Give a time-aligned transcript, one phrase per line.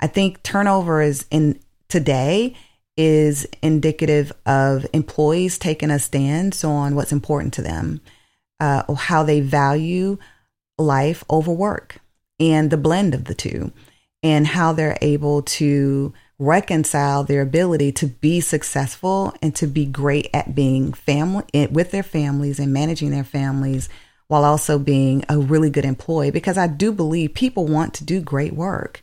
[0.00, 2.54] I think turnover is in today
[2.96, 8.00] is indicative of employees taking a stance on what's important to them,
[8.58, 10.18] uh, how they value
[10.76, 11.98] life over work,
[12.40, 13.72] and the blend of the two,
[14.22, 20.28] and how they're able to reconcile their ability to be successful and to be great
[20.32, 23.88] at being family eh, with their families and managing their families
[24.28, 26.30] while also being a really good employee.
[26.30, 29.02] Because I do believe people want to do great work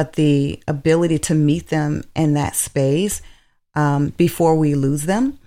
[0.00, 3.20] but the ability to meet them in that space
[3.74, 5.38] um, before we lose them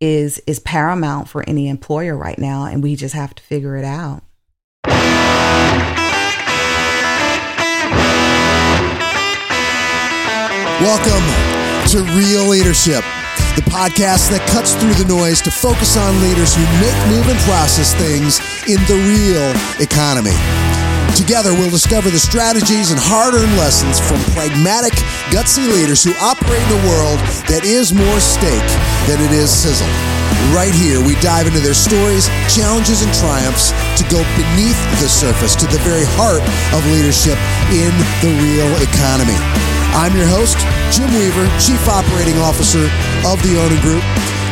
[0.00, 3.84] is is paramount for any employer right now and we just have to figure it
[3.84, 4.22] out
[10.78, 11.26] Welcome
[11.90, 13.02] to Real Leadership,
[13.56, 17.38] the podcast that cuts through the noise to focus on leaders who make, move, and
[17.40, 18.38] process things
[18.68, 20.85] in the real economy.
[21.16, 24.92] Together, we'll discover the strategies and hard earned lessons from pragmatic,
[25.32, 27.16] gutsy leaders who operate in a world
[27.48, 28.60] that is more steak
[29.08, 29.88] than it is sizzle.
[30.52, 35.56] Right here, we dive into their stories, challenges, and triumphs to go beneath the surface
[35.56, 36.44] to the very heart
[36.76, 37.40] of leadership
[37.72, 39.40] in the real economy.
[39.96, 40.60] I'm your host,
[40.92, 42.92] Jim Weaver, Chief Operating Officer
[43.24, 44.04] of the Onin Group,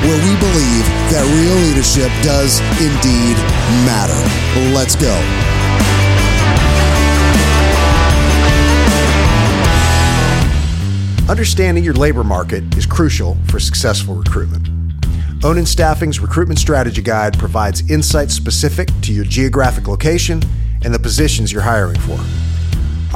[0.08, 3.36] where we believe that real leadership does indeed
[3.84, 4.16] matter.
[4.72, 5.12] Let's go.
[11.26, 14.68] Understanding your labor market is crucial for successful recruitment.
[15.40, 20.42] Onin Staffing's recruitment strategy guide provides insights specific to your geographic location
[20.84, 22.18] and the positions you're hiring for.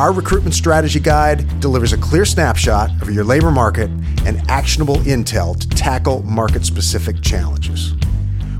[0.00, 3.90] Our recruitment strategy guide delivers a clear snapshot of your labor market
[4.24, 7.92] and actionable intel to tackle market specific challenges.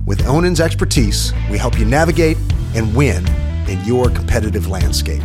[0.05, 2.37] With Onin's expertise, we help you navigate
[2.75, 3.27] and win
[3.67, 5.23] in your competitive landscape.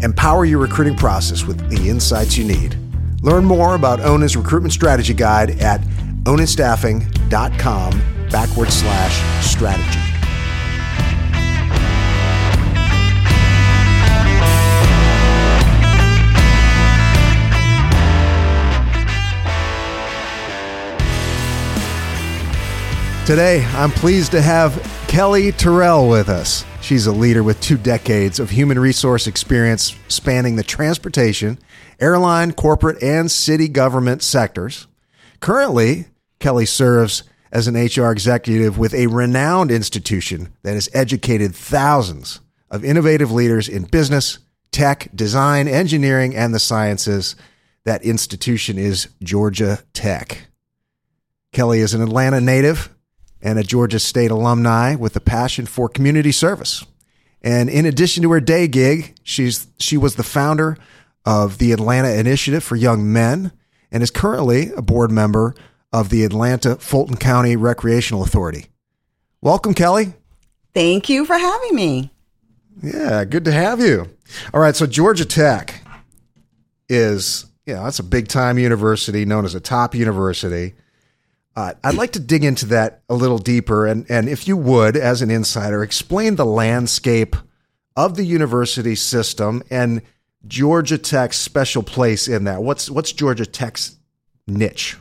[0.00, 2.78] Empower your recruiting process with the insights you need.
[3.22, 5.80] Learn more about Onin's recruitment strategy guide at
[6.24, 10.00] oninstaffing.com backward slash strategy.
[23.26, 24.72] Today, I'm pleased to have
[25.08, 26.64] Kellye Terrell with us.
[26.86, 31.58] She's a leader with two decades of human resource experience spanning the transportation,
[31.98, 34.86] airline, corporate, and city government sectors.
[35.40, 36.04] Currently,
[36.38, 42.38] Kellye serves as an HR executive with a renowned institution that has educated thousands
[42.70, 44.38] of innovative leaders in business,
[44.70, 47.34] tech, design, engineering, and the sciences.
[47.82, 50.46] That institution is Georgia Tech.
[51.52, 52.95] Kellye is an Atlanta native
[53.42, 56.84] and a Georgia State alumni with a passion for community service.
[57.42, 60.76] And in addition to her day gig, she's she was the founder
[61.24, 63.52] of the Atlanta Initiative for Young Men
[63.92, 65.54] and is currently a board member
[65.92, 68.66] of the Atlanta Fulton County Recreational Authority.
[69.40, 70.14] Welcome, Kellye.
[70.74, 72.10] thank you for having me
[72.82, 74.08] Yeah, good to have you.
[74.52, 75.82] All right, so Georgia Tech
[76.88, 80.74] is, you know, that's a big time university known as a top university.
[81.56, 84.94] Uh, I'd like to dig into that a little deeper, and and if you would,
[84.94, 87.34] as an insider, explain the landscape
[87.96, 90.02] of the university system and
[90.46, 92.62] Georgia Tech's special place in that.
[92.62, 93.96] What's what's Georgia Tech's
[94.46, 94.98] niche?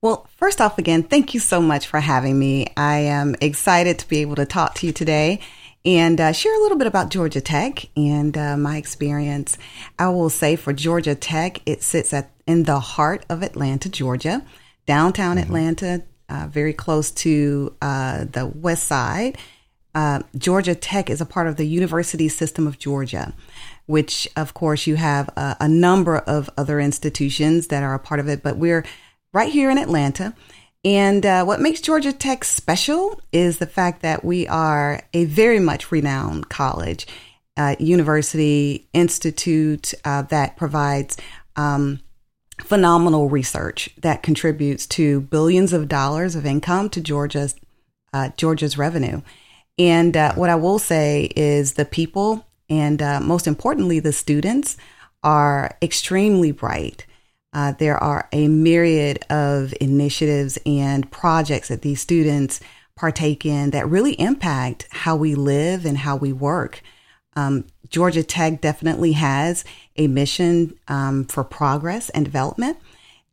[0.00, 2.66] Well, first off, again, thank you so much for having me.
[2.76, 5.38] I am excited to be able to talk to you today
[5.84, 9.58] and uh, share a little bit about Georgia Tech and uh, my experience.
[10.00, 14.44] I will say for Georgia Tech, it sits at in the heart of Atlanta, Georgia,
[14.86, 19.38] downtown Atlanta, uh, very close to uh, the west side.
[19.94, 23.34] Uh, Georgia Tech is a part of the University System of Georgia,
[23.86, 28.18] which, of course, you have a, a number of other institutions that are a part
[28.18, 28.84] of it, but we're
[29.34, 30.34] right here in Atlanta.
[30.84, 35.60] And uh, what makes Georgia Tech special is the fact that we are a very
[35.60, 37.06] much renowned college,
[37.56, 41.16] uh, university, institute uh, that provides
[41.54, 42.00] um,
[42.62, 47.54] phenomenal research that contributes to billions of dollars of income to Georgia's
[48.12, 49.22] uh, Georgia's revenue.
[49.78, 54.76] And uh, what I will say is the people and uh, most importantly the students
[55.22, 57.06] are extremely bright.
[57.52, 62.60] Uh, there are a myriad of initiatives and projects that these students
[62.96, 66.82] partake in that really impact how we live and how we work.
[67.36, 69.64] Um, Georgia Tech definitely has
[69.96, 72.78] a mission um, for progress and development.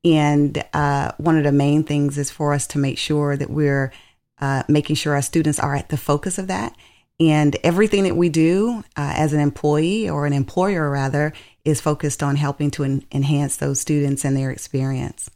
[0.06, 3.92] And uh, one of the main things is for us to make sure that we're
[4.40, 6.76] uh, making sure our students are at the focus of that
[7.20, 11.34] And everything that we do uh, as an employee or an employer, rather,
[11.66, 15.30] is focused on helping to en- enhance those students and their experience.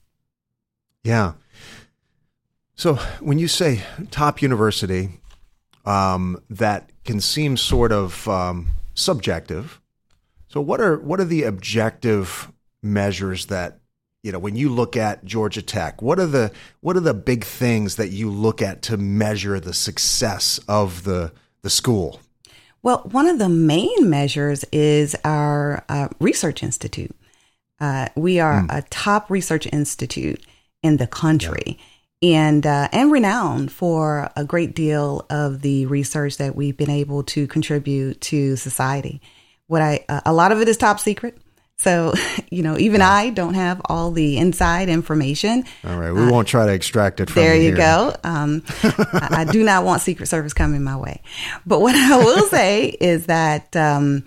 [1.03, 1.33] Yeah.
[2.75, 5.19] So when you say top university,
[5.85, 9.79] um, that can seem sort of um, subjective.
[10.47, 12.51] So what are what are the objective
[12.81, 13.79] measures that
[14.21, 16.01] you know when you look at Georgia Tech?
[16.01, 16.51] What are the
[16.81, 21.31] what are the big things that you look at to measure the success of the
[21.61, 22.21] the school?
[22.83, 27.15] Well, one of the main measures is our uh, research institute.
[27.79, 30.45] Uh, we are a top research institute
[30.81, 31.79] in the country.
[32.23, 37.23] And uh, and renowned for a great deal of the research that we've been able
[37.23, 39.21] to contribute to society.
[39.67, 41.37] What I uh, a lot of it is top secret,
[41.75, 42.13] so
[42.49, 45.65] you know even I don't have all the inside information.
[45.83, 47.49] All right, we won't try to extract it from you.
[47.49, 47.75] There you here.
[47.75, 48.15] go.
[48.23, 51.21] Um, I, I do not want Secret Service coming my way.
[51.65, 54.25] But what I will say is that um,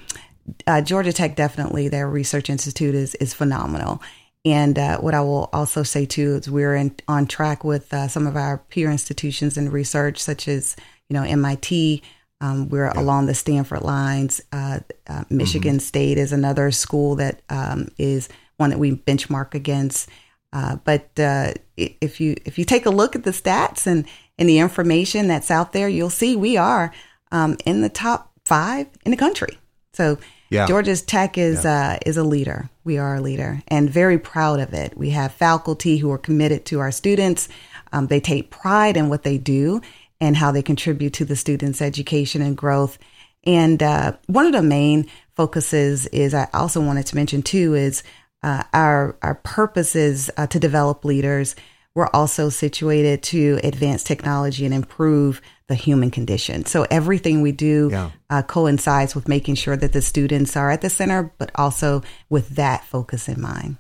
[0.66, 4.02] uh, Georgia Tech definitely their research institute is is phenomenal.
[4.46, 8.06] And uh, what I will also say too is we're in, on track with uh,
[8.06, 10.76] some of our peer institutions in research, such as
[11.08, 12.00] you know MIT.
[12.40, 14.40] Um, we're along the Stanford lines.
[14.52, 20.08] Uh, uh, Michigan State is another school that um, is one that we benchmark against.
[20.52, 24.06] Uh, but uh, if you if you take a look at the stats and
[24.38, 26.92] and the information that's out there, you'll see we are
[27.32, 29.58] um, in the top five in the country.
[29.92, 30.66] So Yeah.
[30.66, 32.70] Georgia's Tech is uh, is a leader.
[32.84, 34.96] We are a leader, and very proud of it.
[34.96, 37.48] We have faculty who are committed to our students.
[37.92, 39.80] Um, they take pride in what they do
[40.20, 42.98] and how they contribute to the students' education and growth.
[43.44, 48.02] And uh, one of the main focuses is I also wanted to mention too is
[48.42, 51.56] uh, our our purpose is uh, to develop leaders.
[51.94, 56.64] We're also situated to advance technology and improve the human condition.
[56.64, 58.10] So everything we do Yeah.
[58.30, 62.50] uh, coincides with making sure that the students are at the center, but also with
[62.50, 63.76] that focus in mind.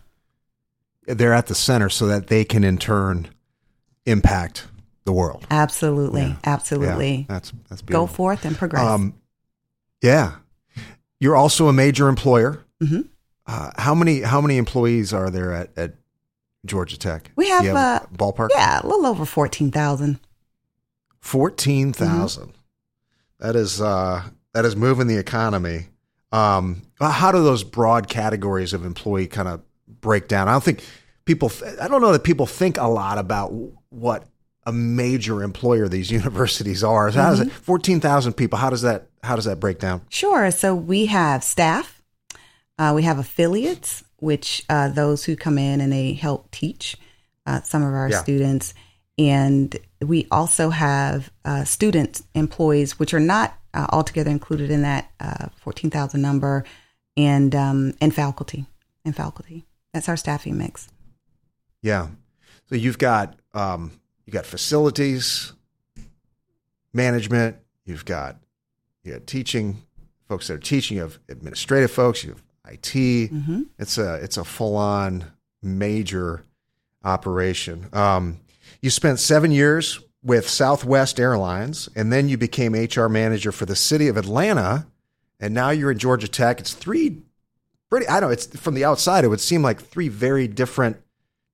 [1.06, 3.28] They're at the center so that they can in turn
[4.04, 4.66] impact
[5.04, 5.46] the world.
[5.50, 6.36] Absolutely, Yeah.
[6.44, 7.14] absolutely.
[7.18, 8.82] Yeah, that's that's Go forth and progress.
[8.82, 9.14] Um,
[10.02, 10.32] yeah,
[11.20, 12.64] you're also a major employer.
[12.82, 13.06] Mhm.
[13.46, 15.94] Uh, how many how many employees are there at, at
[16.64, 17.30] Georgia Tech?
[17.36, 18.48] We have, Do you uh, a ballpark.
[18.52, 20.18] yeah, a little over fourteen thousand.
[21.26, 24.22] Fourteen That is uh,
[24.54, 25.88] that is moving the economy.
[26.32, 29.62] Um, how do those broad categories of employee kind of
[30.00, 30.48] break down?
[30.48, 30.82] I don't think
[31.24, 31.50] people.
[31.80, 33.52] I don't know that people think a lot about
[33.90, 34.26] what
[34.64, 37.10] a major employer these universities are.
[37.12, 37.52] So how does it?
[37.52, 38.58] Fourteen thousand people.
[38.58, 39.08] How does that?
[39.22, 40.02] How does that break down?
[40.08, 40.50] Sure.
[40.50, 42.02] So we have staff,
[42.78, 46.96] uh, we have affiliates, which uh, those who come in and they help teach
[47.44, 48.22] uh, some of our Yeah.
[48.22, 48.72] students,
[49.18, 55.10] and we also have uh, student employees, which are not uh, altogether included in that
[55.20, 56.64] uh, fourteen thousand number,
[57.16, 58.66] and um, and faculty
[59.04, 59.64] and faculty.
[59.92, 60.88] That's our staffing mix.
[61.82, 62.08] Yeah.
[62.68, 63.92] So you've got um,
[64.26, 65.52] you got facilities
[66.92, 67.56] management.
[67.84, 68.36] You've got
[69.04, 69.82] you got teaching
[70.28, 70.96] folks that are teaching.
[70.96, 72.24] You have administrative folks.
[72.24, 72.92] You have IT.
[72.92, 73.62] Mm-hmm.
[73.78, 75.24] It's a it's a full on
[75.62, 76.42] major
[77.04, 77.88] operation.
[77.92, 78.40] Um,
[78.80, 83.76] you spent seven years with Southwest Airlines, and then you became HR manager for the
[83.76, 84.86] city of Atlanta,
[85.38, 86.60] and now you're in Georgia Tech.
[86.60, 87.22] It's three
[87.90, 88.08] pretty.
[88.08, 88.32] I don't know.
[88.32, 89.24] It's from the outside.
[89.24, 90.96] It would seem like three very different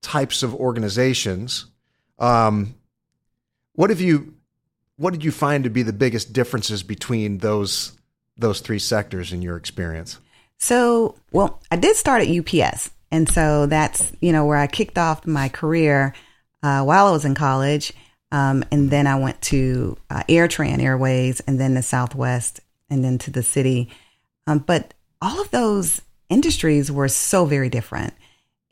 [0.01, 1.67] types of organizations.
[2.19, 2.75] Um,
[3.75, 4.35] what have you?
[4.97, 7.97] What did you find to be the biggest differences between those
[8.37, 10.19] those three sectors in your experience?
[10.59, 12.91] So, well, I did start at UPS.
[13.11, 16.15] And so that's, you know, where I kicked off my career
[16.63, 17.93] uh, while I was in college.
[18.31, 23.19] Um, and then I went to uh, AirTran Airways and then the Southwest and then
[23.19, 23.91] to the city.
[24.47, 26.01] Um, but all of those
[26.31, 28.15] industries were so very different.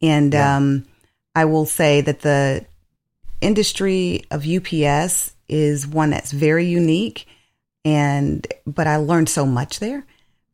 [0.01, 0.57] And Yeah.
[0.57, 0.87] um,
[1.35, 2.65] I will say that the
[3.41, 7.27] industry of UPS is one that's very unique.
[7.85, 10.05] And, but I learned so much there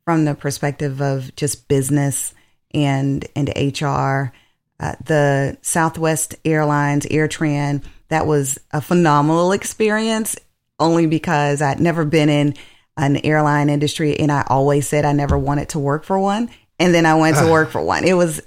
[0.04, 2.34] from the perspective of just business
[2.74, 4.32] and and HR.
[4.78, 10.36] Uh, the Southwest Airlines AirTran that was a phenomenal experience,
[10.78, 12.54] only because I'd never been in
[12.96, 16.94] an airline industry, and I always said I never wanted to work for one, and
[16.94, 18.04] then I went to work for one.
[18.04, 18.40] It was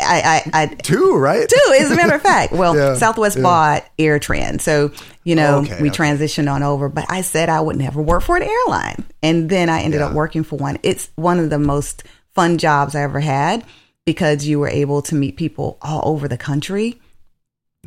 [0.00, 1.48] I I, I Two, right?
[1.48, 2.52] Two, as a matter of fact.
[2.52, 3.42] Well, Yeah, Southwest yeah.
[3.42, 4.60] bought AirTran.
[4.60, 4.90] So,
[5.24, 5.98] you know, Okay, we okay.
[6.02, 9.04] transitioned on over, but I said I would never work for an airline.
[9.22, 10.78] And then I ended up working for one.
[10.82, 13.64] It's one of the most fun jobs I ever had
[14.06, 16.98] because you were able to meet people all over the country.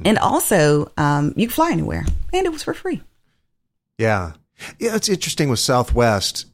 [0.06, 3.02] And also, um, you could fly anywhere, and it was for free.
[3.98, 4.34] Yeah.
[4.80, 6.46] Yeah, it's interesting with Southwest.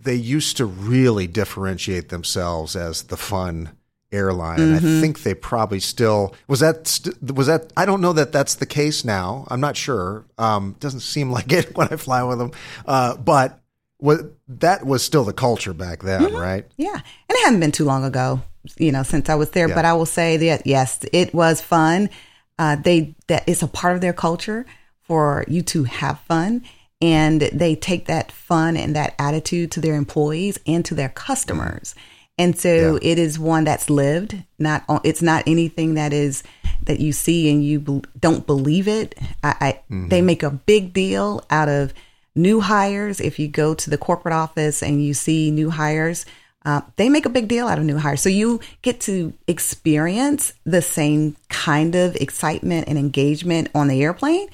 [0.00, 3.72] They used to really differentiate themselves as the fun
[4.10, 4.60] airline.
[4.60, 6.98] And I think they probably still was that
[7.34, 9.46] was that I don't know that that's the case now.
[9.48, 10.24] I'm not sure.
[10.38, 12.52] Um, doesn't seem like it when I fly with them.
[12.86, 13.60] Uh, but
[13.98, 16.66] what that was still the culture back then, right?
[16.76, 16.94] Yeah.
[16.94, 18.42] And it hadn't been too long ago,
[18.76, 19.74] you know, since I was there, Yeah.
[19.74, 22.10] but I will say that yes, it was fun.
[22.58, 24.66] Uh, they that it's a part of their culture
[25.02, 26.62] for you to have fun
[27.00, 31.94] and they take that fun and that attitude to their employees and to their customers.
[32.38, 33.10] And so Yeah.
[33.10, 36.42] it is one that's lived, not on- it's not anything that is
[36.84, 39.16] that you see and you bel don't believe it.
[39.42, 41.92] I, I they make a big deal out of
[42.34, 43.20] new hires.
[43.20, 46.24] If you go to the corporate office and you see new hires,
[46.64, 48.20] uh, they make a big deal out of new hires.
[48.20, 54.48] So you get to experience the same kind of excitement and engagement on the airplane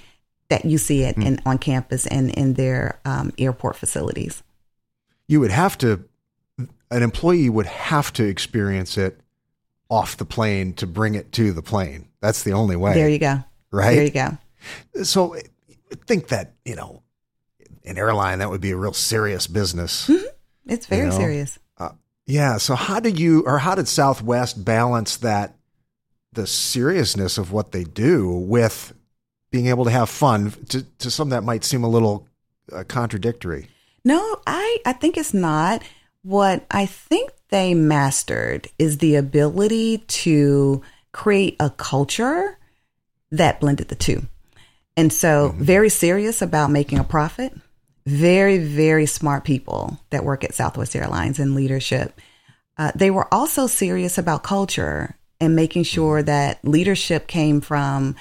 [0.49, 4.43] that you see it in, on campus and in their um, airport facilities.
[5.27, 6.05] You would have to
[6.91, 9.21] an employee would have to experience it
[9.91, 12.09] off the plane to bring it to the plane.
[12.21, 12.95] That's the only way.
[12.95, 13.45] There you go.
[13.71, 13.95] Right?
[13.95, 15.05] There you go.
[15.05, 15.37] So
[16.07, 17.03] think that, you know,
[17.85, 20.11] an airline that would be a real serious business.
[20.67, 21.17] It's very know?
[21.17, 21.59] serious.
[22.28, 22.58] Yeah.
[22.58, 25.54] So how did you, or how did Southwest balance that,
[26.30, 28.92] the seriousness of what they do with
[29.50, 32.28] being able to have fun to, to some that might seem a little
[32.70, 33.66] uh, contradictory?
[34.04, 35.82] No, I, I think it's not.
[36.23, 40.82] What I think they mastered is the ability to
[41.12, 42.58] create a culture
[43.30, 44.26] that blended the two.
[44.97, 47.52] And so, very serious about making a profit.
[48.09, 52.19] Very, very smart people that work at Southwest Airlines in leadership.
[52.79, 58.17] Uh, they were also serious about culture and making sure that leadership came from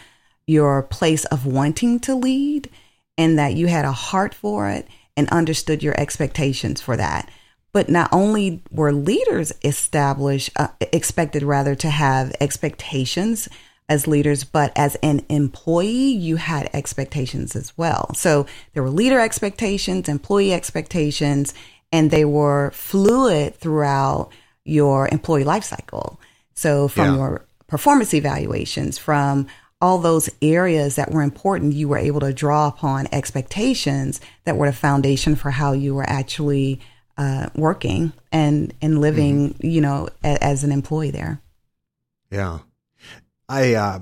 [0.46, 2.70] your place of wanting to lead
[3.17, 7.32] and that you had a heart for it and understood your expectations for that.
[7.72, 13.48] But not only were leaders established, uh, expected rather to have expectations
[13.89, 18.13] as leaders, but as an employee, you had expectations as well.
[18.15, 21.53] So there were leader expectations, employee expectations,
[21.91, 24.29] and they were fluid throughout
[24.65, 26.20] your employee life cycle.
[26.53, 27.15] So from Yeah.
[27.15, 29.48] your performance evaluations, from
[29.79, 34.67] all those areas that were important, you were able to draw upon expectations that were
[34.67, 36.82] the foundation for how you were actually
[37.17, 41.41] uh, working and and living, you know, a, as an employee there.
[42.32, 42.60] Yeah.
[43.50, 44.00] I, uh,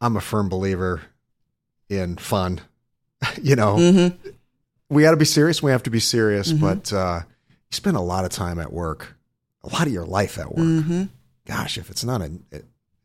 [0.00, 1.02] I'm a firm believer
[1.88, 2.60] in fun.
[3.42, 4.30] you know, Mm-hmm.
[4.90, 5.62] we got to be serious.
[5.62, 9.16] We have to be serious, but uh, you spend a lot of time at work,
[9.62, 10.58] a lot of your life at work.
[10.66, 11.04] Mm-hmm.
[11.46, 12.44] Gosh, if it's not en-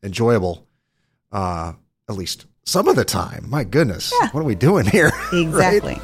[0.02, 0.66] enjoyable,
[1.32, 1.72] uh,
[2.08, 4.28] at least some of the time, my goodness, Yeah.
[4.30, 5.10] what are we doing here?
[5.32, 5.42] Right?
[5.42, 6.00] Exactly.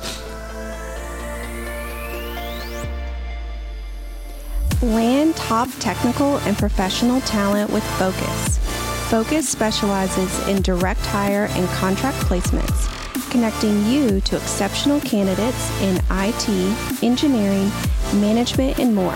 [4.82, 8.58] Land top technical and professional talent with Focus.
[9.08, 12.90] Focus specializes in direct hire and contract placements,
[13.30, 16.48] connecting you to exceptional candidates in IT,
[17.04, 17.70] engineering,
[18.20, 19.14] management, and more.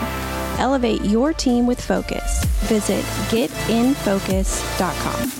[0.58, 2.44] Elevate your team with Focus.
[2.68, 5.32] Visit getinfocus.com.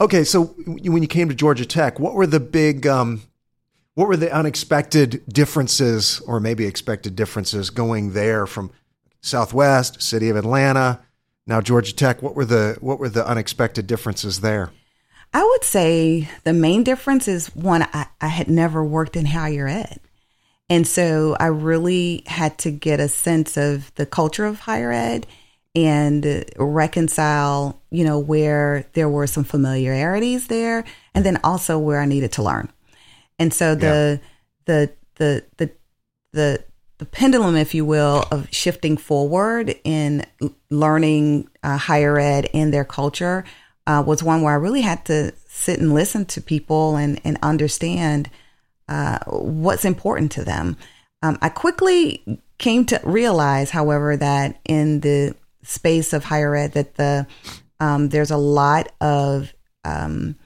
[0.00, 3.20] Okay, so when you came to Georgia Tech, what were the big, um,
[3.94, 8.70] what were the unexpected differences, or maybe expected differences, going there from
[9.20, 11.00] Southwest, City of Atlanta,
[11.46, 12.22] now Georgia Tech?
[12.22, 14.70] What were the what were the unexpected differences there?
[15.32, 19.68] I would say the main difference is one, I, I had never worked in higher
[19.68, 20.00] ed.
[20.68, 25.26] And so I really had to get a sense of the culture of higher ed
[25.74, 32.06] and reconcile, you know, where there were some familiarities there and then also where I
[32.06, 32.72] needed to learn.
[33.38, 34.20] And so the
[34.66, 35.70] the the the
[36.32, 36.64] the
[37.00, 40.22] the pendulum, if you will, of shifting forward in
[40.68, 43.42] learning uh, higher ed and their culture
[43.86, 47.38] uh, was one where I really had to sit and listen to people and and
[47.42, 48.28] understand
[48.86, 50.76] uh, what's important to them.
[51.22, 56.96] Um, I quickly came to realize, however, that in the space of higher ed, that
[56.96, 57.26] the
[57.80, 59.54] um, there's a lot of
[59.86, 60.36] um,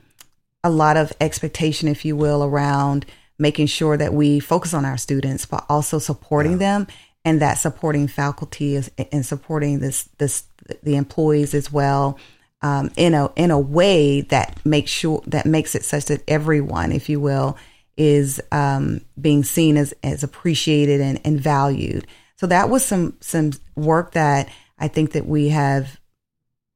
[0.62, 3.06] a lot of expectation, if you will, around
[3.38, 6.86] making sure that we focus on our students, but also supporting them,
[7.24, 10.44] and that supporting faculty is and supporting this this
[10.82, 12.18] the employees as well.
[12.62, 16.92] Um, in a in a way that makes sure that makes it such that everyone,
[16.92, 17.58] if you will,
[17.96, 22.06] is um, being seen as as appreciated and, and valued.
[22.36, 24.48] So that was some some work that
[24.78, 26.00] I think that we have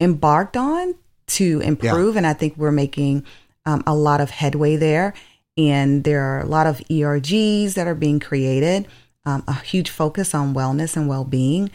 [0.01, 0.95] embarked on
[1.29, 3.25] to improve, and I think we're making
[3.67, 5.15] um, a lot of headway there.
[5.59, 8.87] And there are a lot of ERGs that are being created,
[9.27, 11.71] um, a huge focus on wellness and well being.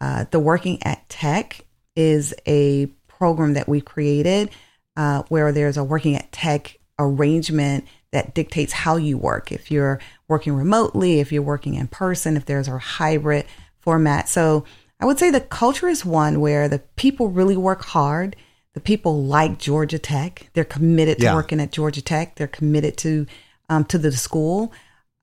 [0.00, 1.64] Uh, the Working at Tech
[1.96, 4.50] is a program that we created
[4.96, 9.52] uh, where there's a Working at Tech arrangement that dictates how you work.
[9.52, 13.46] If you're working remotely, if you're working in person, if there's a hybrid
[13.80, 14.28] format.
[14.28, 14.64] So
[15.00, 18.34] I would say the culture is one where the people really work hard.
[18.78, 20.50] The people like Georgia Tech.
[20.52, 21.34] They're committed to Yeah.
[21.34, 22.36] working at Georgia Tech.
[22.36, 23.26] They're committed to
[23.68, 24.72] um, to the school.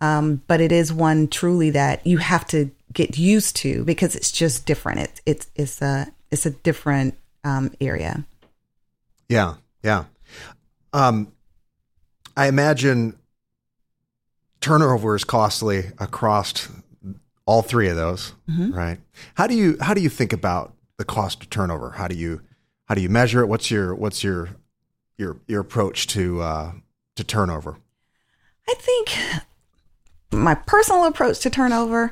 [0.02, 4.30] Um, but it is one truly that you have to get used to because it's
[4.30, 5.00] just different.
[5.00, 8.26] It's it's it's a it's a different um, area.
[9.30, 10.04] Yeah, yeah.
[10.92, 11.32] Um,
[12.36, 13.18] I imagine
[14.60, 16.68] turnover is costly across
[17.46, 18.98] all three of those, right?
[19.36, 21.92] How do you how do you think about the cost of turnover?
[21.92, 22.42] How do you
[22.86, 23.48] how do you measure it?
[23.48, 24.50] What's your what's your
[25.18, 26.72] your your approach to uh,
[27.16, 27.78] to turnover?
[28.68, 29.18] I think
[30.32, 32.12] my personal approach to turnover,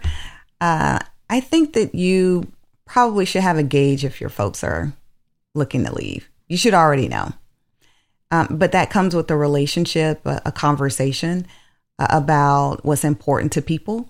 [0.62, 1.00] uh,
[1.30, 2.52] I think that you
[2.86, 4.94] probably should have a gauge if your folks are
[5.56, 6.30] looking to leave.
[6.48, 7.34] You should already know.
[8.32, 11.46] Um, but that comes with a relationship, a, a conversation
[12.00, 14.10] uh, about what's important to people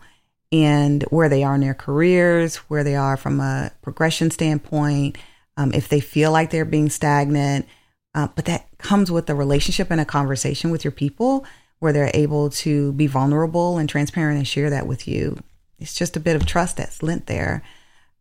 [0.52, 5.18] and where they are in their careers, where they are from a progression standpoint,
[5.58, 7.68] um, if they feel like they're being stagnant.
[8.16, 11.46] Uh, but that comes with a relationship and a conversation with your people
[11.80, 15.38] where they're able to be vulnerable and transparent and share that with you.
[15.80, 17.64] It's just a bit of trust that's lent there.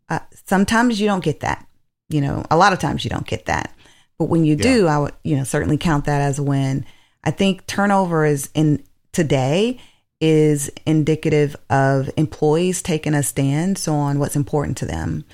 [0.08, 1.66] Uh, sometimes you don't get that.
[2.08, 3.74] You know, a lot of times you don't get that.
[4.18, 6.84] But when you do, I would, you know, certainly count that as a win.
[7.24, 9.78] I think turnover is in today
[10.20, 15.24] is indicative of employees taking a stance on what's important to them,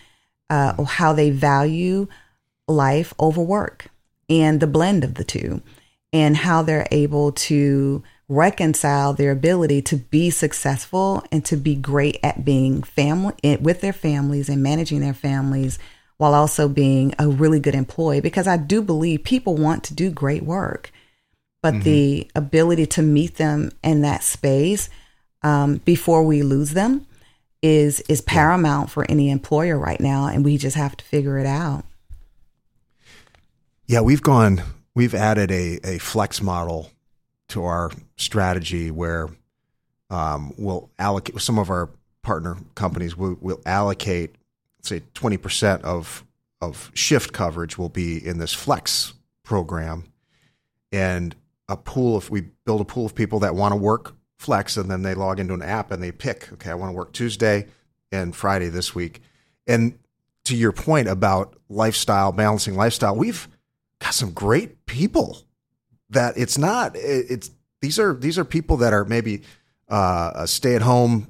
[0.51, 2.07] uh, or how they value
[2.67, 3.89] life over work
[4.29, 5.63] and the blend of the two,
[6.13, 12.19] and how they're able to reconcile their ability to be successful and to be great
[12.23, 15.79] at being family eh, with their families and managing their families
[16.19, 18.21] while also being a really good employee.
[18.21, 20.93] Because I do believe people want to do great work
[21.63, 24.89] but the ability to meet them in that space
[25.43, 27.07] um, before we lose them
[27.63, 31.47] is is paramount for any employer right now and we just have to figure it
[31.47, 31.85] out
[33.87, 34.63] Yeah, we've gone,
[34.95, 36.91] we've added a, a flex model
[37.49, 39.31] to our strategy where
[40.11, 41.89] um, we'll allocate some of our
[42.23, 44.37] partner companies will, will allocate,
[44.83, 46.23] say, 20% of,
[46.61, 50.05] of shift coverage will be in this flex program.
[50.93, 51.35] And
[51.67, 54.91] a pool, if we build a pool of people that want to work flex and
[54.91, 57.67] then they log into an app and they pick, okay, I want to work Tuesday
[58.13, 59.21] and Friday this week.
[59.67, 59.99] And
[60.45, 63.49] to your point about lifestyle, balancing lifestyle, we've
[63.99, 65.39] got some great people
[66.11, 69.43] that it's not it's these are these are people that are maybe
[69.89, 71.29] uh, a stay at home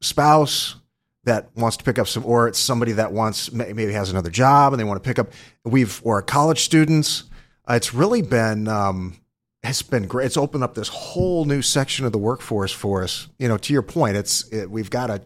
[0.00, 0.76] spouse
[1.24, 4.72] that wants to pick up some or it's somebody that wants maybe has another job
[4.72, 5.32] and they want to pick up
[5.64, 7.24] we've or college students
[7.68, 9.16] uh, it's really been um,
[9.62, 13.28] it's been great it's opened up this whole new section of the workforce for us
[13.38, 15.20] you know to your point it's it, we've got to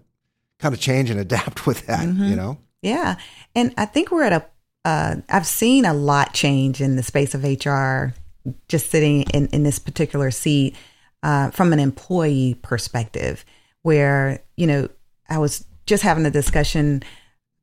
[0.59, 3.16] kind of change and adapt with that you know Yeah.
[3.55, 4.47] And I think we're at a,
[4.85, 8.14] uh, I've seen a lot change in the space of HR
[8.68, 10.77] just sitting in, in this particular seat
[11.23, 13.47] uh, from an employee perspective,
[13.81, 14.90] where, you know,
[15.31, 17.03] I was just having a discussion,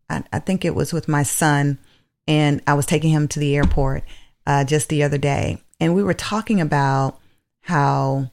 [0.10, 1.78] I, I think it was with my son,
[2.28, 4.04] and I was taking him to the airport
[4.48, 5.62] uh, just the other day.
[5.82, 7.20] And we were talking about
[7.62, 8.30] how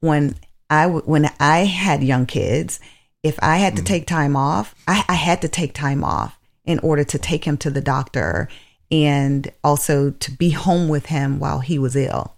[0.00, 0.36] when
[0.70, 2.78] I w- when I had young kids,
[3.22, 3.92] if I had to mm-hmm.
[3.92, 7.56] take time off, I, I had to take time off in order to take him
[7.58, 8.48] to the doctor
[8.90, 12.36] and also to be home with him while he was ill.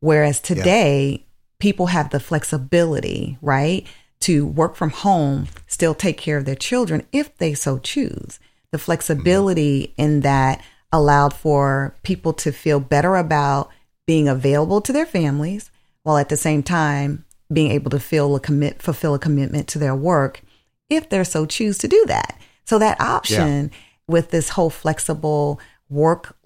[0.00, 1.24] Whereas today,
[1.60, 3.86] people have the flexibility, right,
[4.20, 8.40] to work from home, still take care of their children if they so choose.
[8.72, 8.84] The mm-hmm.
[8.84, 10.60] flexibility in that
[10.90, 13.70] allowed for people to feel better about
[14.06, 15.70] being available to their families
[16.02, 19.78] while at the same time being able to feel a commit fulfill a commitment to
[19.78, 20.42] their work
[20.88, 22.38] if they're so choose to do that.
[22.64, 23.70] So that option
[24.06, 26.36] with this whole flexible work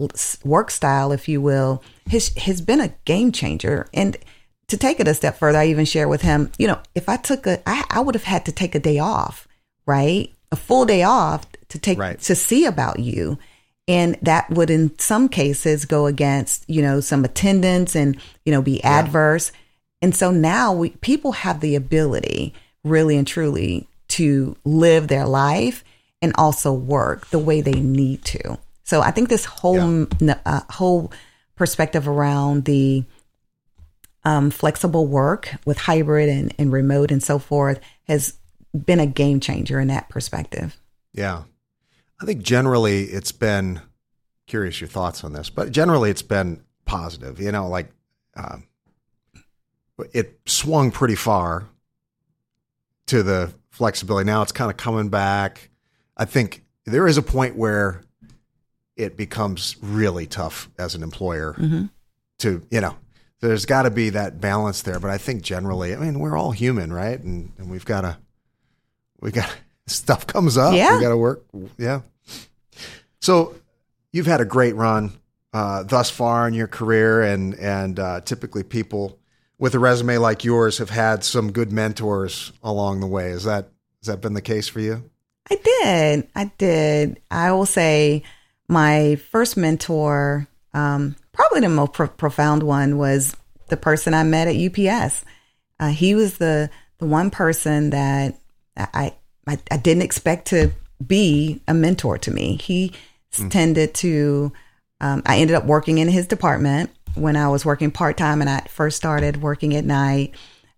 [0.45, 3.89] work style, if you will, has has been a game changer.
[3.95, 4.17] And
[4.69, 7.17] to take it a step further, I even share with him, you know, if I
[7.17, 9.47] took a, I, I would have had to take a day off,
[9.87, 10.33] right?
[10.51, 12.19] A full day off to take Right.
[12.21, 13.39] to see about you.
[13.89, 18.61] And that would, in some cases, go against, you know, some attendance and, you know,
[18.61, 19.53] be adverse.
[20.03, 25.85] And so now we, people have the ability really and truly to live their life
[26.21, 28.59] and also work the way they need to.
[28.83, 31.13] So I think this whole, n- uh, whole
[31.55, 33.05] perspective around the,
[34.25, 38.35] um, flexible work with hybrid and, and remote and so forth has
[38.75, 40.77] been a game changer in that perspective.
[41.13, 41.45] Yeah.
[42.21, 43.81] I think generally it's been
[44.47, 47.41] curious your thoughts on this, but generally it's been positive.
[47.41, 47.91] You know, like
[48.37, 48.65] um,
[50.13, 51.69] it swung pretty far
[53.07, 54.27] to the flexibility.
[54.27, 55.71] Now it's kind of coming back.
[56.17, 58.03] I think there is a point where
[58.97, 61.87] it becomes really tough as an employer Mm-hmm.
[62.39, 62.97] to, you know,
[63.41, 64.99] there's got to be that balance there.
[64.99, 67.21] But I think generally, I mean, we're all human, right?
[67.21, 68.17] And, and we've got to,
[69.21, 69.55] we got
[69.87, 70.75] stuff comes up.
[70.75, 70.97] Yeah.
[70.97, 71.45] We got to work.
[71.79, 72.01] Yeah.
[73.21, 73.55] So
[74.13, 75.13] you've had a great run
[75.53, 79.19] uh, thus far in your career, and and uh, typically people
[79.59, 83.31] with a resume like yours have had some good mentors along the way.
[83.31, 83.71] Is that
[84.01, 85.09] has that been the case for you?
[85.51, 86.29] I did.
[86.35, 87.21] I did.
[87.31, 88.23] I will say
[88.69, 93.37] my first mentor, um, probably the most pro- profound one, was
[93.69, 95.25] the person I met at UPS.
[95.79, 98.39] Uh, he was the the one person that
[98.77, 99.15] I,
[99.47, 100.73] I I didn't expect to
[101.05, 102.57] be a mentor to me.
[102.57, 102.93] He
[103.51, 104.53] tended to.
[105.01, 108.49] Um, I ended up working in his department when I was working part time, and
[108.49, 110.35] I first started working at night.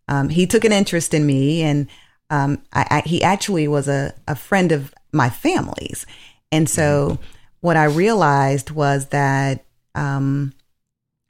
[0.08, 1.86] Um, he took an interest in me, and
[2.30, 6.06] um, I, I, he actually was a, a friend of my family's.
[6.50, 7.18] And so,
[7.60, 10.52] what I realized was that um,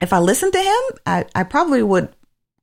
[0.01, 2.09] if I listened to him, I, I probably would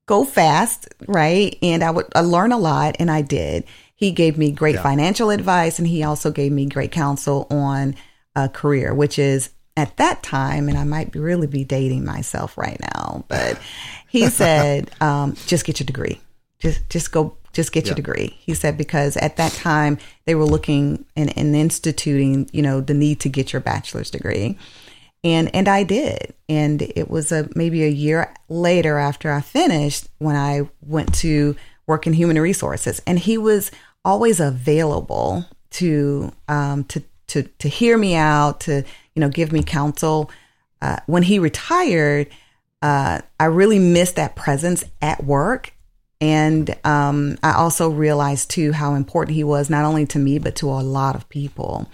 [0.07, 1.57] go fast, right?
[1.63, 3.65] And I would I learn a lot, and I did.
[3.97, 4.83] He gave me great Yeah.
[4.83, 7.95] financial advice, and he also gave me great counsel on
[8.37, 12.57] a career, which is at that time, and I might be really be dating myself
[12.57, 13.59] right now, but
[14.09, 16.21] he said, um, just get your degree.
[16.61, 17.91] Just just go just get Yeah.
[17.91, 18.37] your degree.
[18.39, 22.95] He said because at that time they were looking and, and instituting, you know, the
[22.95, 24.57] need to get your bachelor's degree.
[25.25, 26.35] And and I did.
[26.49, 31.57] And it was a maybe a year later after I finished when I went to
[31.87, 33.01] work in human resources.
[33.07, 33.71] And he was
[34.07, 39.63] always available to um to to to hear me out, to, you know, give me
[39.63, 40.31] counsel.
[40.81, 42.29] Uh, when he retired,
[42.83, 45.73] uh, I really missed that presence at work.
[46.21, 50.57] And um, I also realized too how important he was, not only to me, but
[50.57, 51.91] to a lot of people.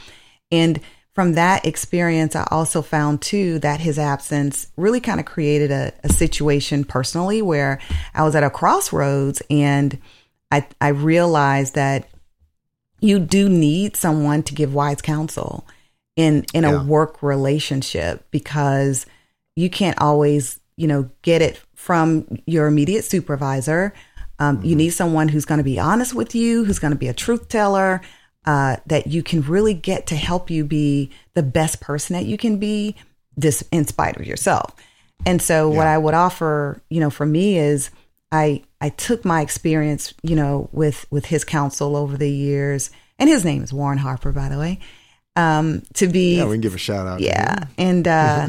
[0.51, 0.81] And
[1.15, 5.93] from that experience, I also found too that his absence really kind of created a,
[6.05, 7.81] a situation personally where
[8.15, 9.99] I was at a crossroads and
[10.53, 12.09] I, I realized that
[13.01, 15.67] you do need someone to give wise counsel
[16.15, 16.81] in in Yeah.
[16.81, 19.07] a work relationship because
[19.57, 23.93] you can't always you know get it from your immediate supervisor.
[24.39, 27.09] Um, you need someone who's going to be honest with you who's going to be
[27.09, 28.01] a truth teller
[28.45, 32.37] uh, that you can really get to help you be the best person that you
[32.37, 32.95] can be
[33.37, 34.75] this in spite of yourself.
[35.25, 37.91] And so what i would offer you know for me is
[38.33, 43.29] i i took my experience you know with with his counsel over the years and
[43.31, 44.79] his name is warren harper by the way
[45.37, 47.21] um to be Yeah, we can give a shout out.
[47.21, 48.49] yeah and uh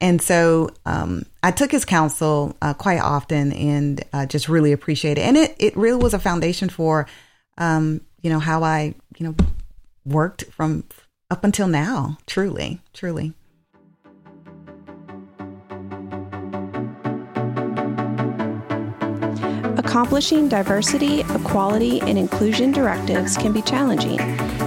[0.00, 5.18] and so um i took his counsel uh, quite often and uh, just really appreciate
[5.18, 5.22] it.
[5.22, 7.06] And it it really was a foundation for
[7.58, 9.34] um you know how i you know
[10.06, 10.84] worked from
[11.30, 13.32] up until now truly truly
[19.94, 24.18] Accomplishing diversity, equality, and inclusion directives can be challenging.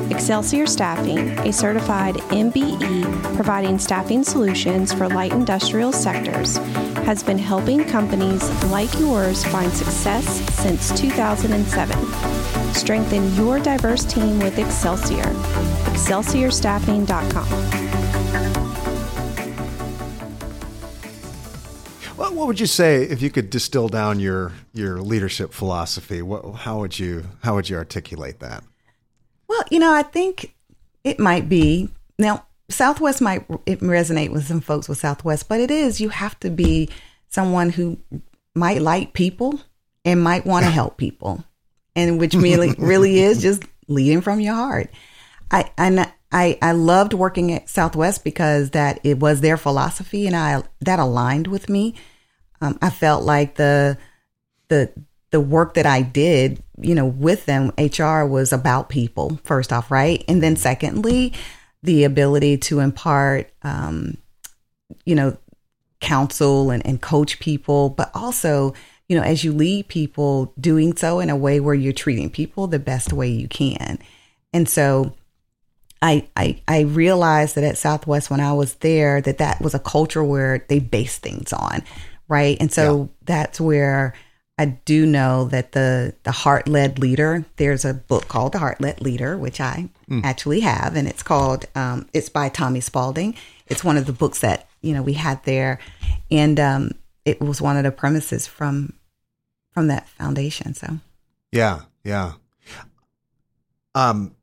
[0.09, 6.55] Excelsior Staffing, a certified MBE providing staffing solutions for light industrial sectors,
[7.03, 10.25] has been helping companies like yours find success
[10.61, 12.73] since 2007.
[12.73, 15.25] Strengthen your diverse team with Excelsior.
[15.91, 17.86] ExcelsiorStaffing.com.
[22.37, 26.21] What, would you say if you could distill down your your leadership philosophy?
[26.21, 28.63] What, how would you how would you articulate that?
[29.47, 30.53] Well, you know, I think
[31.03, 32.45] it might be now.
[32.69, 36.51] Southwest might it resonate with some folks with Southwest, but it is you have to
[36.51, 36.89] be
[37.27, 37.97] someone who
[38.53, 39.59] might like people
[40.05, 41.43] and might want to help people,
[41.95, 44.91] and which really really is just leading from your heart.
[45.49, 50.35] I I I I loved working at Southwest because that it was their philosophy, and
[50.35, 51.95] I that aligned with me.
[52.61, 53.97] Um, I felt like the
[54.69, 54.91] the
[55.31, 59.91] the work that I did, you know, with them, HR was about people first off,
[59.91, 61.33] right, and then secondly,
[61.83, 64.17] the ability to impart, um,
[65.05, 65.37] you know,
[65.99, 68.73] counsel and, and coach people, but also,
[69.09, 72.67] you know, as you lead people, doing so in a way where you're treating people
[72.67, 73.99] the best way you can,
[74.53, 75.13] and so.
[75.99, 79.79] I, I I realized that at Southwest when I was there that that was a
[79.79, 81.81] culture where they base things on
[82.27, 82.57] right?
[82.59, 84.13] And so that's where
[84.59, 87.45] I do know that the the heart led leader.
[87.57, 89.89] There's a book called The Heart Led Leader, which I
[90.23, 93.35] actually have, and it's called um, it's by Tommy Spaulding.
[93.67, 95.79] It's one of the books that you know we had there,
[96.31, 96.91] and um,
[97.23, 98.93] it was one of the premises from
[99.73, 100.73] from that foundation.
[100.73, 100.97] So
[101.51, 102.33] Yeah, yeah.
[103.93, 104.35] Um,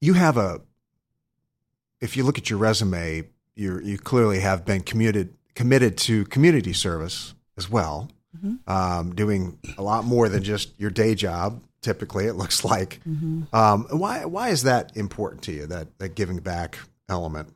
[0.00, 0.60] you have a.
[2.00, 3.24] If you look at your resume,
[3.56, 8.10] you you clearly have been commuted committed to community service as well,
[8.66, 11.62] um, doing a lot more than just your day job.
[11.80, 13.00] Typically, it looks like.
[13.52, 15.66] Um, why why is that important to you?
[15.66, 17.52] That that giving back element.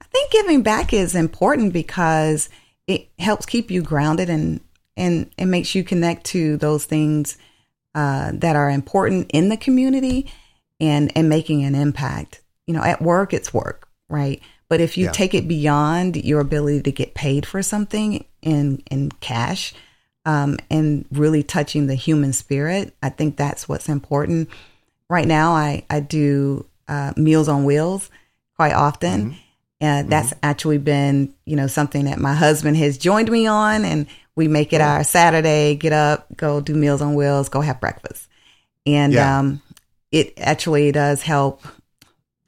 [0.00, 2.48] I think giving back is important because
[2.86, 4.60] it helps keep you grounded and
[4.96, 7.38] and it makes you connect to those things
[7.94, 10.30] uh, that are important in the community
[10.78, 12.42] and and making an impact.
[12.66, 14.40] You know, at work it's work, right?
[14.70, 15.10] But if you Yeah.
[15.10, 19.74] take it beyond your ability to get paid for something in in cash,
[20.24, 24.48] um, and really touching the human spirit, I think that's what's important.
[25.10, 28.10] Right now, I I do uh, Meals on Wheels
[28.56, 29.36] quite often,
[29.80, 34.06] and that's actually been you know something that my husband has joined me on, and
[34.36, 35.74] we make it our Saturday.
[35.74, 38.28] Get up, go do Meals on Wheels, go have breakfast,
[38.86, 39.40] and Yeah.
[39.40, 39.62] um,
[40.12, 41.60] it actually does help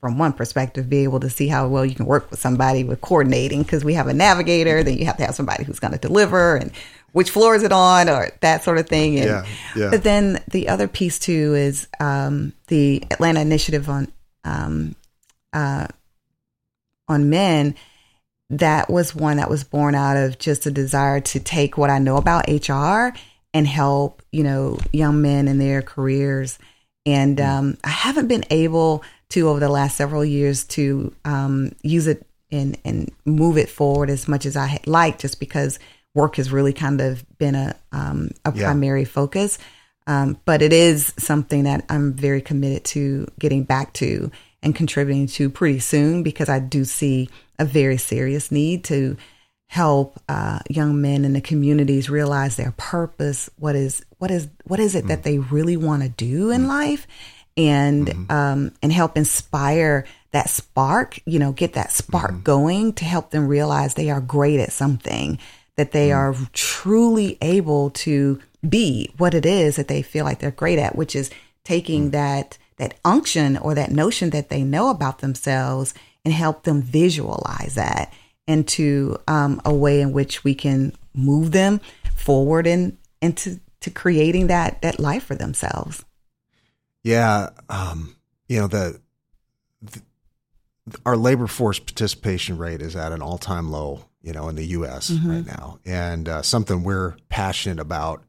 [0.03, 3.01] from one perspective be able to see how well you can work with somebody with
[3.01, 5.99] coordinating because we have a navigator then you have to have somebody who's going to
[5.99, 6.73] deliver and
[7.13, 9.91] which floor is it on or that sort of thing and, Yeah, yeah.
[9.91, 14.11] but then the other piece too is um, the atlanta initiative on
[14.45, 14.97] um,
[15.53, 15.87] uh,
[17.07, 17.77] on men
[18.51, 22.01] that was one that was born out of just a desire to take what i
[22.01, 23.17] know about hr
[23.55, 26.59] and help you know young men in their careers
[27.07, 32.07] and um, i haven't been able to over the last several years to um, use
[32.07, 35.79] it and and move it forward as much as i had liked just because
[36.15, 38.65] work has really kind of been a um, a Yeah.
[38.65, 39.59] primary focus.
[40.07, 44.31] Um, but it is something that i'm very committed to getting back to
[44.63, 49.17] and contributing to pretty soon because i do see a very serious need to
[49.69, 54.81] help uh, young men in the communities realize their purpose what is what is what
[54.81, 57.07] is it that they really want to do in life
[57.57, 63.31] and um, and help inspire that spark you know get that spark going to help
[63.31, 65.39] them realize they are great at something
[65.77, 70.51] that they are truly able to be what it is that they feel like they're
[70.51, 71.31] great at which is
[71.65, 76.83] taking that that unction or that notion that they know about themselves and help them
[76.83, 78.13] visualize that
[78.47, 81.81] into um, a way in which we can move them
[82.15, 86.05] forward and into to creating that that life for themselves.
[87.03, 88.17] Yeah, um,
[88.49, 89.01] you know the,
[89.81, 90.03] the
[91.05, 94.05] our labor force participation rate is at an all time low.
[94.23, 95.11] You know, in the U.S.
[95.11, 98.23] right now, and uh, something we're passionate about.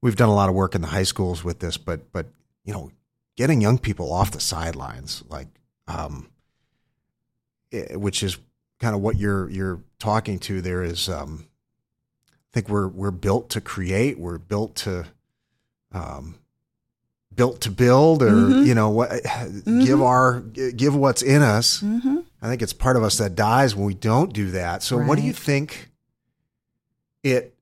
[0.00, 2.26] We've done a lot of work in the high schools with this, but but
[2.64, 2.90] you know,
[3.36, 5.48] getting young people off the sidelines, like,
[5.86, 6.30] um,
[7.72, 8.38] eh, which is
[8.78, 10.60] kind of what you're you're talking to.
[10.60, 11.46] There is, um,
[12.32, 14.18] I think we're we're built to create.
[14.18, 15.06] We're built to.
[15.92, 16.39] Um,
[17.34, 19.10] built to build or you know what
[19.64, 21.82] give our give what's in us.
[22.42, 24.82] I think it's part of us that dies when we don't do that.
[24.82, 25.90] So what do you think
[27.22, 27.54] it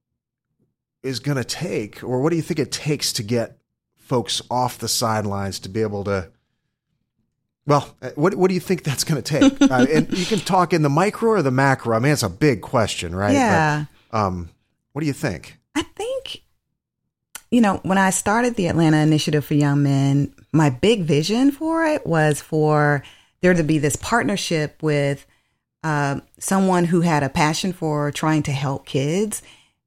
[1.02, 3.58] is going to take or what do you think it takes to get
[3.96, 6.30] folks off the sidelines to be able to
[7.66, 9.60] well what what do you think that's going to take?
[9.70, 11.94] Uh, and you can talk in the micro or the macro.
[11.94, 13.28] I mean it's a big question right?
[13.28, 13.84] But, Yeah.
[14.12, 14.48] um
[14.92, 15.58] what do you think?
[15.74, 16.42] I think,
[17.50, 21.84] you know, when I started the Atlanta Initiative for Young Men, my big vision for
[21.84, 23.02] it was for
[23.40, 25.26] there to be this partnership with
[25.82, 29.42] um, someone who had a passion for trying to help kids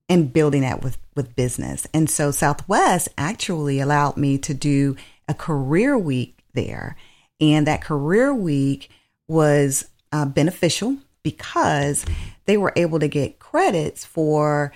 [0.10, 1.88] and building that with, with business.
[1.94, 4.96] And so Southwest actually allowed me to do
[5.28, 6.96] a career week there.
[7.40, 8.90] And that career week
[9.28, 12.06] was uh, beneficial because
[12.46, 14.74] they were able to get credits for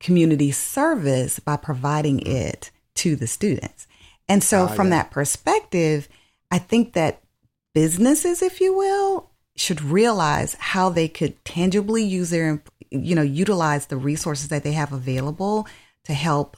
[0.00, 3.86] community service by providing it to the students.
[4.28, 4.98] And so, Ah, from yeah.
[4.98, 6.08] that perspective,
[6.50, 7.22] I think that
[7.74, 13.86] businesses, if you will, should realize how they could tangibly use their, you know, utilize
[13.86, 15.66] the resources that they have available
[16.04, 16.56] to help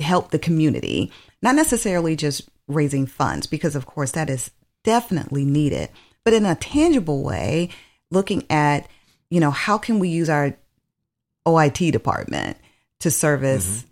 [0.00, 1.12] help the community,
[1.42, 4.50] not necessarily just raising funds, because of course that is
[4.82, 5.88] definitely needed,
[6.24, 7.68] but in a tangible way,
[8.10, 8.88] looking at,
[9.30, 10.56] you know, how can we use our
[11.46, 12.56] OIT department
[13.00, 13.84] to service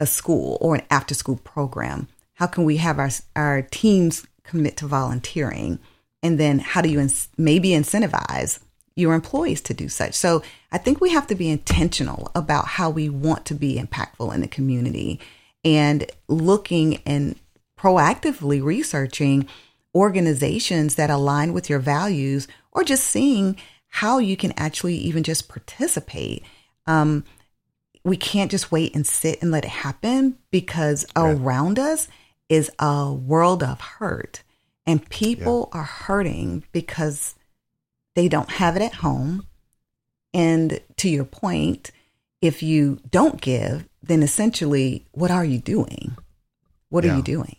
[0.00, 2.08] a school or an after school program?
[2.34, 5.78] How can we have our, our teams commit to volunteering?
[6.22, 8.60] And then how do you ins- maybe incentivize
[8.94, 10.14] your employees to do such.
[10.14, 14.34] So I think we have to be intentional about how we want to be impactful
[14.34, 15.20] in the community
[15.64, 17.36] and looking and
[17.78, 19.46] proactively researching
[19.94, 23.56] organizations that align with your values or just seeing
[23.88, 26.42] how you can actually even just participate.
[26.86, 27.24] Um,
[28.04, 31.30] we can't just wait and sit and let it happen because right.
[31.30, 32.08] around us
[32.48, 34.42] is a world of hurt
[34.86, 35.80] and people yeah.
[35.80, 37.34] are hurting because
[38.14, 39.46] they don't have it at home.
[40.34, 41.90] And to your point,
[42.40, 46.16] if you don't give, then essentially, what are you doing?
[46.88, 47.12] What yeah.
[47.12, 47.56] are you doing?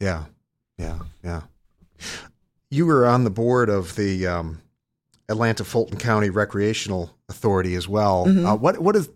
[0.00, 0.24] Yeah,
[0.78, 1.42] yeah, yeah.
[2.70, 4.61] You were on the board of the um,
[5.32, 8.26] Atlanta Fulton County Recreational Authority as well.
[8.26, 8.46] Mm-hmm.
[8.46, 9.08] Uh, what what is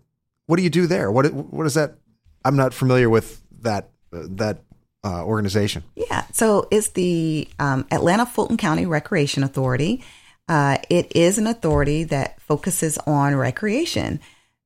[0.47, 1.11] what do you do there?
[1.11, 1.95] What what is that?
[2.43, 4.63] I'm not familiar with that uh, that
[5.03, 5.83] uh, organization.
[5.95, 10.03] Yeah, so it's the um, Atlanta Fulton County Recreation Authority.
[10.49, 14.19] Uh, it is an authority that focuses on recreation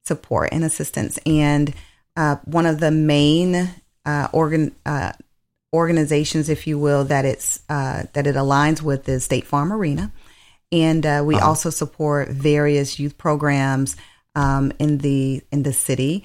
[0.03, 1.73] support and assistance, and
[2.15, 3.69] uh, one of the main
[4.05, 5.11] uh, organ uh,
[5.73, 10.11] organizations, if you will, that it's that it aligns with is State Farm Arena.
[10.71, 11.47] And uh, we uh-huh.
[11.47, 13.95] also support various youth programs
[14.35, 16.23] um, in the in the city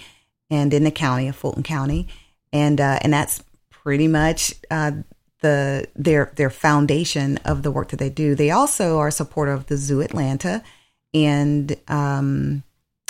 [0.50, 2.08] and in the county of Fulton County,
[2.52, 4.92] and uh, and that's pretty much uh,
[5.40, 8.34] the their their foundation of the work that they do.
[8.34, 10.62] They also are supportive of the Zoo Atlanta,
[11.12, 12.62] and um,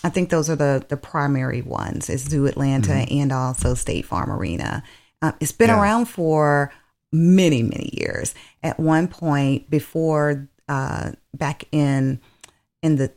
[0.02, 3.18] I think those are the the primary ones: is Zoo Atlanta mm-hmm.
[3.18, 4.82] and also State Farm Arena.
[5.22, 5.80] Uh, it's been yeah.
[5.80, 6.72] around for
[7.12, 8.34] many many years.
[8.62, 12.20] At one point, before uh, back in
[12.82, 13.12] in the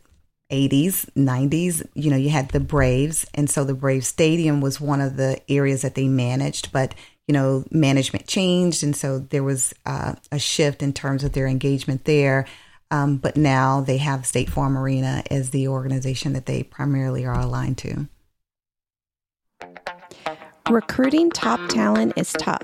[0.50, 3.26] 80s, 90s, you know, you had the Braves.
[3.34, 6.94] And so the Brave Stadium was one of the areas that they managed, but,
[7.28, 8.82] you know, management changed.
[8.82, 12.46] And so there was uh, a shift in terms of their engagement there.
[12.90, 17.38] Um, but now they have State Farm Arena as the organization that they primarily are
[17.38, 18.08] aligned to.
[20.70, 22.62] Recruiting top talent is tough.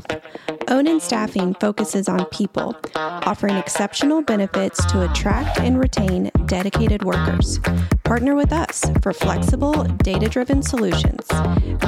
[0.69, 7.59] Onin Staffing focuses on people, offering exceptional benefits to attract and retain dedicated workers.
[8.05, 11.27] Partner with us for flexible, data driven solutions.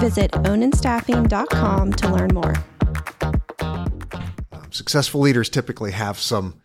[0.00, 2.54] Visit oninstaffing.com to learn more.
[3.60, 6.60] Um, successful leaders typically have some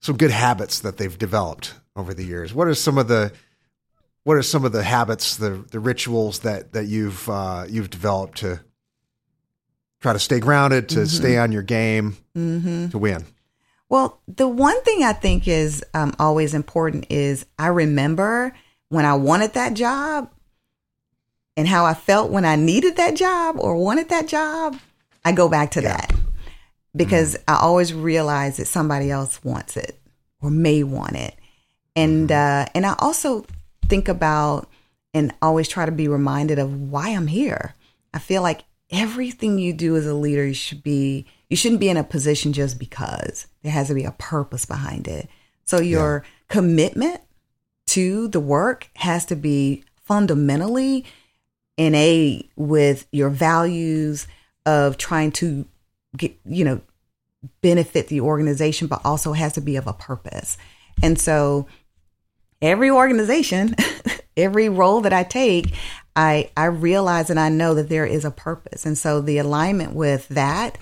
[0.00, 2.52] some good habits that they've developed over the years.
[2.52, 3.32] What are some of the
[4.24, 8.38] what are some of the habits, the the rituals that that you've uh, you've developed
[8.38, 8.58] to
[10.00, 11.06] try to stay grounded, to mm-hmm.
[11.06, 12.88] stay on your game, mm-hmm.
[12.88, 13.24] to win?
[13.88, 18.54] Well, the one thing I think is um, always important is I remember
[18.90, 20.30] when I wanted that job
[21.56, 24.78] and how I felt when I needed that job or wanted that job.
[25.24, 25.96] I go back to yeah.
[25.96, 26.14] that
[26.94, 27.50] because mm-hmm.
[27.50, 29.98] I always realize that somebody else wants it
[30.40, 31.34] or may want it,
[31.96, 32.62] and mm-hmm.
[32.62, 33.44] uh, and I also
[33.88, 34.68] think about
[35.14, 37.74] and always try to be reminded of why I'm here.
[38.14, 41.88] I feel like everything you do as a leader you should be you shouldn't be
[41.88, 43.46] in a position just because.
[43.62, 45.28] There has to be a purpose behind it.
[45.64, 46.30] So your yeah.
[46.48, 47.20] commitment
[47.88, 51.06] to the work has to be fundamentally
[51.76, 54.26] in a with your values
[54.66, 55.66] of trying to
[56.16, 56.80] get you know
[57.62, 60.58] benefit the organization but also has to be of a purpose.
[61.02, 61.66] And so
[62.60, 63.74] every organization
[64.36, 65.72] every role that i take
[66.18, 69.94] I I realize and I know that there is a purpose, and so the alignment
[69.94, 70.76] with that,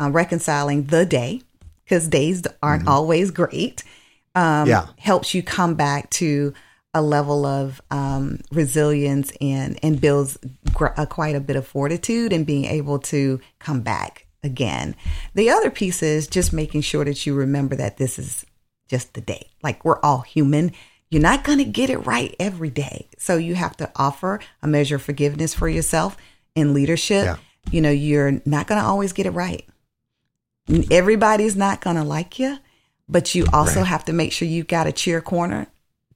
[0.00, 1.42] uh, reconciling the day
[1.84, 2.88] because days aren't mm-hmm.
[2.88, 3.84] always great,
[4.34, 4.86] um, yeah.
[4.96, 6.54] helps you come back to
[6.94, 10.38] a level of um, resilience and and builds
[10.72, 14.96] gr- a, quite a bit of fortitude and being able to come back again.
[15.34, 18.46] The other piece is just making sure that you remember that this is
[18.88, 19.50] just the day.
[19.62, 20.72] Like we're all human
[21.10, 23.08] you're not going to get it right every day.
[23.18, 26.16] So you have to offer a measure of forgiveness for yourself
[26.54, 27.24] in leadership.
[27.24, 27.36] Yeah.
[27.70, 29.66] You know, you're not going to always get it right.
[30.90, 32.58] Everybody's not going to like you,
[33.08, 33.88] but you also right.
[33.88, 35.66] have to make sure you've got a cheer corner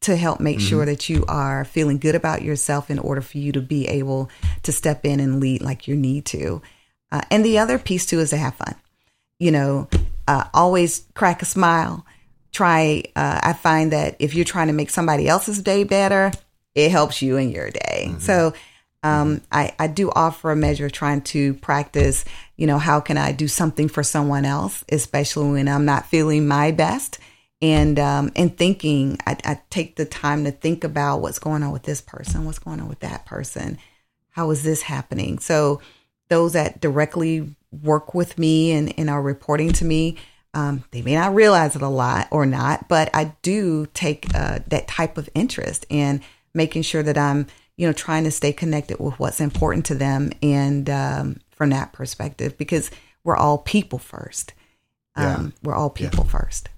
[0.00, 0.66] to help make mm-hmm.
[0.66, 4.28] sure that you are feeling good about yourself in order for you to be able
[4.62, 6.60] to step in and lead like you need to.
[7.10, 8.74] Uh, and the other piece too is to have fun.
[9.38, 9.88] You know,
[10.28, 12.04] uh, always crack a smile
[12.52, 16.30] try uh, i find that if you're trying to make somebody else's day better
[16.74, 18.06] it helps you in your day.
[18.08, 18.18] Mm-hmm.
[18.18, 18.54] so
[19.04, 22.24] um, I, I do offer a measure of trying to practice
[22.56, 26.46] you know how can i do something for someone else especially when i'm not feeling
[26.46, 27.18] my best.
[27.60, 31.70] And um, and thinking I, I take the time to think about what's going on
[31.70, 33.78] with this person what's going on with that person
[34.32, 35.38] how is this happening?
[35.38, 35.80] So
[36.28, 40.16] those that directly work with me and, and are reporting to me
[40.54, 44.58] Um, they may not realize it a lot or not, but I do take uh,
[44.66, 46.20] that type of interest in
[46.52, 47.46] making sure that I'm,
[47.76, 51.92] you know, trying to stay connected with what's important to them, and um, from that
[51.92, 52.90] perspective, because
[53.24, 54.52] we're all people first.
[55.16, 55.50] Um, Yeah.
[55.62, 56.68] We're all people first.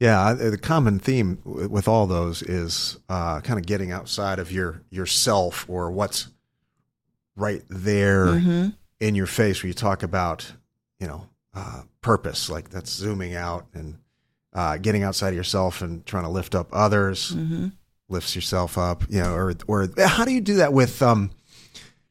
[0.00, 4.82] Yeah, the common theme with all those is uh, kind of getting outside of your
[4.90, 6.28] yourself or what's
[7.34, 8.68] right there Mm-hmm.
[9.00, 9.62] in your face.
[9.62, 10.52] Where you talk about,
[11.00, 11.26] you know,
[11.58, 13.98] uh, purpose, like that's zooming out and
[14.52, 17.68] uh, getting outside of yourself and trying to lift up others, Mm-hmm.
[18.08, 19.02] lifts yourself up.
[19.10, 21.30] You know, or or how do you do that with um,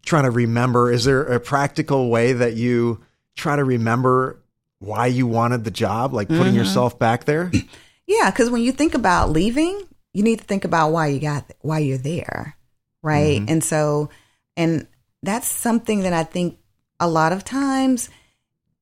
[0.05, 0.91] trying to remember?
[0.91, 3.01] Is there a practical way that you
[3.35, 4.39] try to remember?
[4.79, 6.57] Why you wanted the job, like putting Mm-hmm.
[6.57, 7.51] yourself back there?
[8.09, 9.81] Yeah, because when you think about leaving,
[10.13, 12.55] you need to think about why you got why you're there,
[13.03, 13.41] right?
[13.49, 14.09] And so,
[14.55, 14.87] and
[15.23, 16.57] that's something that I think
[17.01, 18.09] a lot of times,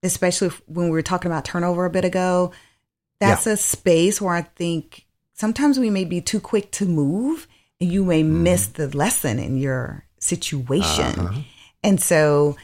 [0.06, 2.51] especially if- when we were talking about turnover a bit ago,
[3.20, 7.47] that's a space where I think sometimes we may be too quick to move,
[7.80, 11.45] and you may miss the lesson in your situation.
[11.84, 12.58] And so,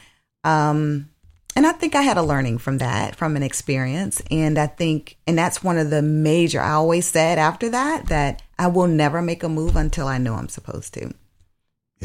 [0.44, 1.08] um,
[1.54, 4.22] and I think I had a learning from that, from an experience.
[4.30, 8.42] And I think, and that's one of the major, I always said after that, that
[8.58, 11.12] I will never make a move until I know I'm supposed to.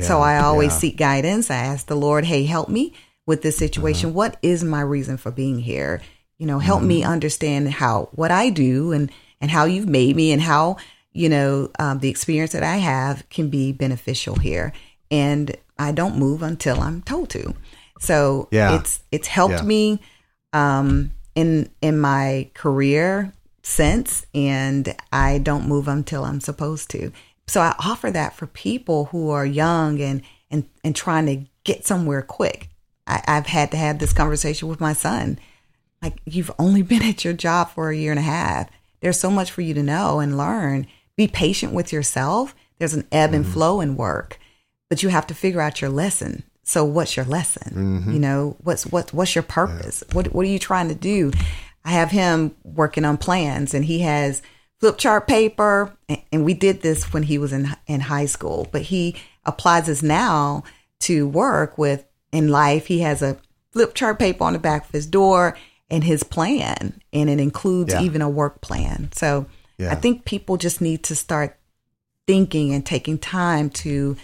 [0.01, 0.77] so I always yeah.
[0.77, 1.49] seek guidance.
[1.49, 2.93] I ask the Lord, hey, help me
[3.27, 4.15] with this situation.
[4.15, 6.01] What is my reason for being here?
[6.39, 10.31] You know, help me understand how, what I do and, and how you've made me
[10.31, 10.77] and how,
[11.11, 14.71] you know, um, the experience that I have can be beneficial here.
[15.11, 17.53] And I don't move until I'm told to.
[17.99, 18.75] So Yeah.
[18.75, 19.63] it's it's helped Yeah.
[19.63, 19.99] me
[20.53, 27.11] um, in in my career since, and I don't move until I'm supposed to.
[27.47, 30.21] So I offer that for people who are young and
[30.51, 32.69] and and trying to get somewhere quick.
[33.07, 35.39] I, I've had to have this conversation with my son.
[36.01, 38.69] Like you've only been at your job for a year and a half.
[38.99, 40.87] There's so much for you to know and learn.
[41.15, 42.55] Be patient with yourself.
[42.77, 43.53] There's an ebb and mm-hmm.
[43.53, 44.39] flow in work,
[44.89, 46.43] but you have to figure out your lesson.
[46.63, 47.73] So what's your lesson?
[47.73, 48.11] Mm-hmm.
[48.11, 50.03] You know, what's what what's your purpose?
[50.11, 51.31] What what are you trying to do?
[51.85, 54.41] I have him working on plans and he has
[54.79, 58.67] flip chart paper and, and we did this when he was in in high school,
[58.71, 60.63] but he applies this now
[60.99, 62.87] to work with in life.
[62.87, 63.37] He has a
[63.71, 65.57] flip chart paper on the back of his door
[65.89, 68.01] and his plan and it includes Yeah.
[68.01, 69.09] even a work plan.
[69.13, 69.45] So
[69.77, 69.91] Yeah.
[69.91, 71.57] I think people just need to start
[72.25, 74.17] thinking and taking time to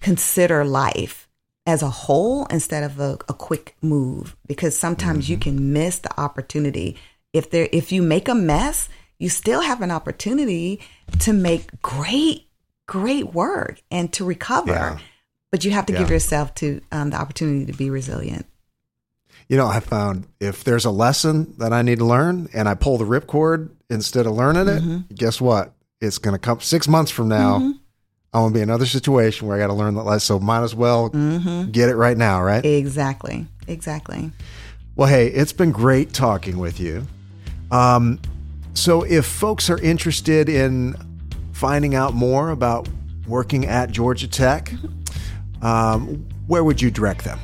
[0.00, 1.28] consider life
[1.66, 5.56] as a whole instead of a, a quick move because sometimes you mm-hmm.
[5.56, 6.96] can miss the opportunity
[7.32, 8.88] if there if you make a mess
[9.18, 10.80] you still have an opportunity
[11.20, 12.48] to make great
[12.86, 14.98] great work and to recover Yeah.
[15.52, 18.46] But you have to give yourself to um, the opportunity to be resilient
[19.48, 22.74] You know, I found if there's a lesson that I need to learn and I
[22.74, 25.72] pull the ripcord instead of learning it, guess what?
[26.00, 27.56] It's going to come six months from now.
[27.56, 27.78] I'm
[28.32, 30.20] going to be in another situation where I got to learn that lesson.
[30.20, 32.64] So might as well get it right now, right?
[32.64, 34.30] exactly exactly
[34.96, 37.06] Well, hey, it's been great talking with you.
[37.70, 38.20] Um,
[38.74, 40.94] so, if folks are interested in
[41.52, 42.88] finding out more about
[43.26, 44.72] working at Georgia Tech,
[45.62, 47.38] um, where would you direct them?